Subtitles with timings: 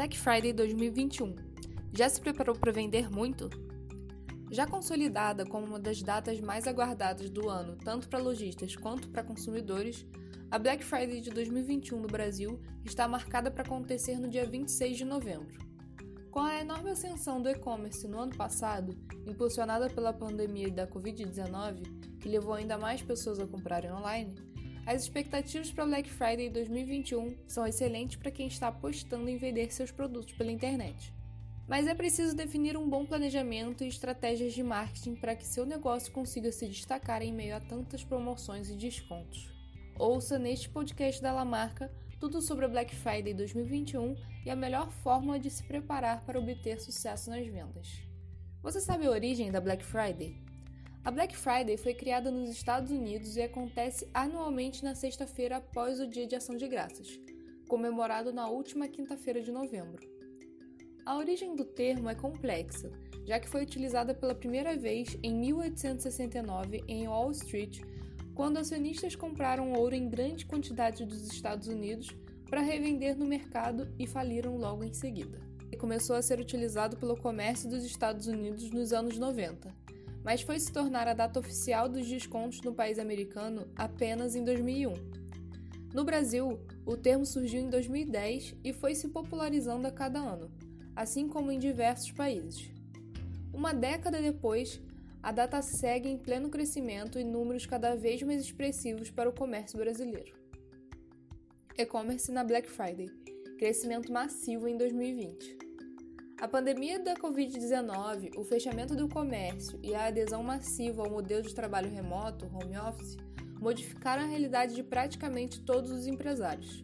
[0.00, 1.36] Black Friday 2021.
[1.92, 3.50] Já se preparou para vender muito?
[4.50, 9.22] Já consolidada como uma das datas mais aguardadas do ano, tanto para lojistas quanto para
[9.22, 10.06] consumidores,
[10.50, 15.04] a Black Friday de 2021 no Brasil está marcada para acontecer no dia 26 de
[15.04, 15.58] novembro.
[16.30, 22.28] Com a enorme ascensão do e-commerce no ano passado, impulsionada pela pandemia da Covid-19, que
[22.30, 24.34] levou ainda mais pessoas a comprarem online,
[24.90, 29.92] as expectativas para Black Friday 2021 são excelentes para quem está apostando em vender seus
[29.92, 31.14] produtos pela internet.
[31.68, 36.12] Mas é preciso definir um bom planejamento e estratégias de marketing para que seu negócio
[36.12, 39.48] consiga se destacar em meio a tantas promoções e descontos.
[39.96, 41.88] Ouça neste podcast da Lamarca
[42.18, 46.80] tudo sobre a Black Friday 2021 e a melhor forma de se preparar para obter
[46.80, 48.02] sucesso nas vendas.
[48.60, 50.49] Você sabe a origem da Black Friday?
[51.02, 56.06] A Black Friday foi criada nos Estados Unidos e acontece anualmente na sexta-feira após o
[56.06, 57.18] Dia de Ação de Graças,
[57.66, 60.06] comemorado na última quinta-feira de novembro.
[61.06, 62.92] A origem do termo é complexa,
[63.24, 67.80] já que foi utilizada pela primeira vez em 1869 em Wall Street,
[68.34, 72.14] quando acionistas compraram ouro em grande quantidade dos Estados Unidos
[72.50, 75.40] para revender no mercado e faliram logo em seguida.
[75.72, 79.89] E começou a ser utilizado pelo comércio dos Estados Unidos nos anos 90
[80.24, 84.94] mas foi se tornar a data oficial dos descontos no país americano apenas em 2001.
[85.92, 90.50] No Brasil, o termo surgiu em 2010 e foi se popularizando a cada ano,
[90.94, 92.70] assim como em diversos países.
[93.52, 94.80] Uma década depois,
[95.22, 99.78] a data segue em pleno crescimento e números cada vez mais expressivos para o comércio
[99.78, 100.38] brasileiro.
[101.76, 103.08] E-commerce na Black Friday
[103.60, 105.69] crescimento massivo em 2020.
[106.40, 111.54] A pandemia da Covid-19, o fechamento do comércio e a adesão massiva ao modelo de
[111.54, 113.18] trabalho remoto, home office,
[113.60, 116.82] modificaram a realidade de praticamente todos os empresários.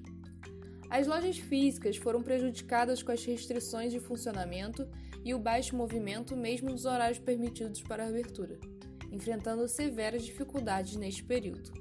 [0.91, 4.87] As lojas físicas foram prejudicadas com as restrições de funcionamento
[5.25, 8.61] e o baixo movimento, mesmo nos horários permitidos para a abertura,
[9.11, 11.73] enfrentando severas dificuldades neste período.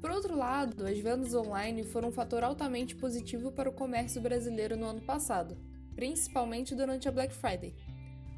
[0.00, 4.74] Por outro lado, as vendas online foram um fator altamente positivo para o comércio brasileiro
[4.74, 5.54] no ano passado
[5.94, 7.74] principalmente durante a Black Friday.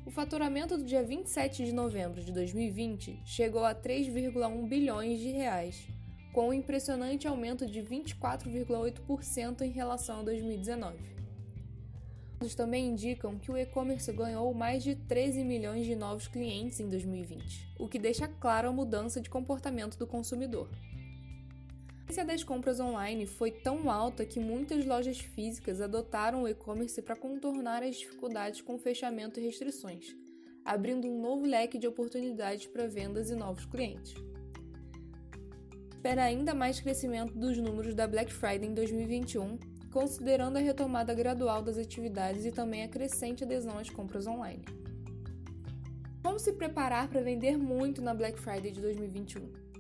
[0.07, 5.87] O faturamento do dia 27 de novembro de 2020 chegou a 3,1 bilhões de reais,
[6.33, 11.15] com um impressionante aumento de 24,8% em relação a 2019.
[12.45, 16.91] Dados também indicam que o e-commerce ganhou mais de 13 milhões de novos clientes em
[16.91, 20.69] 2020, o que deixa claro a mudança de comportamento do consumidor.
[22.15, 27.03] A frequência das compras online foi tão alta que muitas lojas físicas adotaram o e-commerce
[27.03, 30.15] para contornar as dificuldades com fechamento e restrições,
[30.65, 34.15] abrindo um novo leque de oportunidades para vendas e novos clientes.
[35.93, 39.59] Espera ainda mais crescimento dos números da Black Friday em 2021,
[39.93, 44.65] considerando a retomada gradual das atividades e também a crescente adesão às compras online.
[46.23, 49.74] Como se preparar para vender muito na Black Friday de 2021?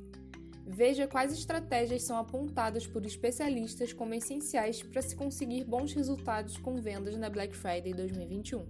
[0.66, 6.80] Veja quais estratégias são apontadas por especialistas como essenciais para se conseguir bons resultados com
[6.80, 8.66] vendas na Black Friday 2021.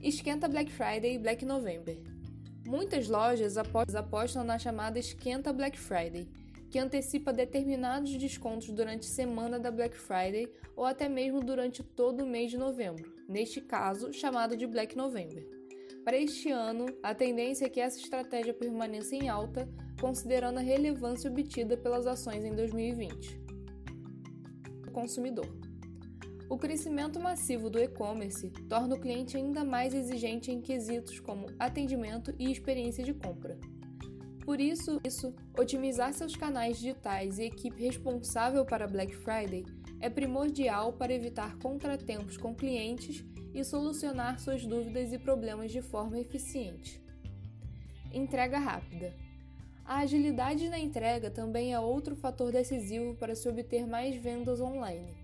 [0.00, 1.98] Esquenta Black Friday e Black November.
[2.64, 6.28] Muitas lojas apostam na chamada Esquenta Black Friday,
[6.70, 12.22] que antecipa determinados descontos durante a semana da Black Friday ou até mesmo durante todo
[12.22, 15.59] o mês de novembro, neste caso chamado de Black November.
[16.04, 19.68] Para este ano, a tendência é que essa estratégia permaneça em alta,
[20.00, 23.38] considerando a relevância obtida pelas ações em 2020.
[24.88, 25.46] O consumidor.
[26.48, 32.34] O crescimento massivo do e-commerce torna o cliente ainda mais exigente em quesitos como atendimento
[32.38, 33.58] e experiência de compra.
[34.44, 39.64] Por isso, isso, otimizar seus canais digitais e equipe responsável para Black Friday
[40.00, 43.24] é primordial para evitar contratempos com clientes
[43.54, 47.00] e solucionar suas dúvidas e problemas de forma eficiente.
[48.12, 49.14] Entrega rápida.
[49.84, 55.14] A agilidade na entrega também é outro fator decisivo para se obter mais vendas online.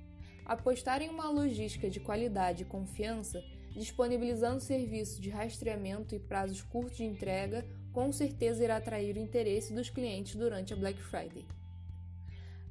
[0.45, 6.97] Apostar em uma logística de qualidade e confiança, disponibilizando serviços de rastreamento e prazos curtos
[6.97, 11.47] de entrega, com certeza irá atrair o interesse dos clientes durante a Black Friday.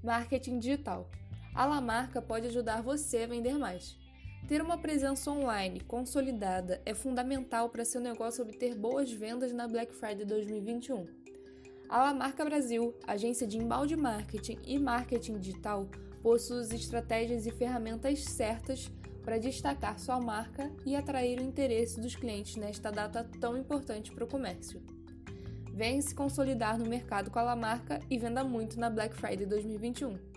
[0.04, 1.10] Marketing digital.
[1.56, 3.98] A Lamarca pode ajudar você a vender mais.
[4.46, 9.96] Ter uma presença online consolidada é fundamental para seu negócio obter boas vendas na Black
[9.96, 11.08] Friday 2021.
[11.88, 15.88] A La Marca Brasil, agência de embalde marketing e marketing digital,
[16.22, 18.92] possui estratégias e ferramentas certas
[19.24, 24.26] para destacar sua marca e atrair o interesse dos clientes nesta data tão importante para
[24.26, 24.84] o comércio.
[25.72, 29.46] Venha se consolidar no mercado com a La Marca e venda muito na Black Friday
[29.46, 30.35] 2021.